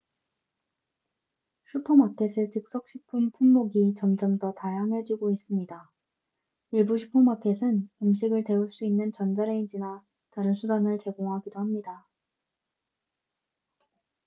슈퍼마켓의 1.71 2.49
즉석식품 2.49 3.29
품목이 3.29 3.93
점점 3.93 4.39
더 4.39 4.51
다양해지고 4.51 5.29
있습니다 5.29 5.91
일부 6.71 6.97
슈퍼마켓은 6.97 7.87
음식을 8.01 8.43
데울 8.43 8.71
수 8.71 8.83
있는 8.83 9.11
전자레인지나 9.11 10.03
다른 10.31 10.55
수단을 10.55 10.97
제공하기도 10.97 11.59
합니다 11.59 12.07